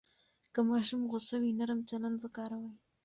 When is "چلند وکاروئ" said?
1.89-2.69